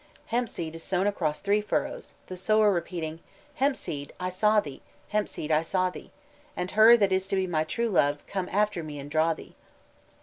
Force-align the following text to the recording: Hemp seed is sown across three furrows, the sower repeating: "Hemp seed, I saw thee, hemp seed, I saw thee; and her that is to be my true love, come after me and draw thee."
Hemp 0.33 0.49
seed 0.49 0.73
is 0.73 0.81
sown 0.81 1.05
across 1.05 1.41
three 1.41 1.61
furrows, 1.61 2.15
the 2.25 2.35
sower 2.35 2.71
repeating: 2.73 3.19
"Hemp 3.57 3.77
seed, 3.77 4.13
I 4.19 4.29
saw 4.29 4.59
thee, 4.59 4.81
hemp 5.09 5.29
seed, 5.29 5.51
I 5.51 5.61
saw 5.61 5.91
thee; 5.91 6.09
and 6.57 6.71
her 6.71 6.97
that 6.97 7.13
is 7.13 7.27
to 7.27 7.35
be 7.35 7.45
my 7.45 7.63
true 7.63 7.87
love, 7.89 8.25
come 8.25 8.49
after 8.51 8.81
me 8.81 8.97
and 8.97 9.11
draw 9.11 9.35
thee." 9.35 9.53